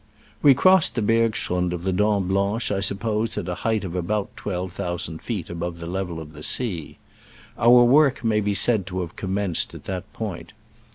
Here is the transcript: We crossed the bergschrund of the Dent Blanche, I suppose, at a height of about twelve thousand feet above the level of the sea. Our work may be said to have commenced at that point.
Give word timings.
We 0.41 0.55
crossed 0.55 0.95
the 0.95 1.03
bergschrund 1.03 1.73
of 1.73 1.83
the 1.83 1.93
Dent 1.93 2.27
Blanche, 2.29 2.71
I 2.71 2.79
suppose, 2.79 3.37
at 3.37 3.47
a 3.47 3.53
height 3.61 3.83
of 3.83 3.93
about 3.93 4.35
twelve 4.35 4.73
thousand 4.73 5.21
feet 5.21 5.47
above 5.47 5.79
the 5.79 5.85
level 5.85 6.19
of 6.19 6.33
the 6.33 6.41
sea. 6.41 6.97
Our 7.55 7.83
work 7.83 8.23
may 8.23 8.41
be 8.41 8.55
said 8.55 8.87
to 8.87 9.01
have 9.01 9.15
commenced 9.15 9.75
at 9.75 9.83
that 9.83 10.11
point. 10.11 10.53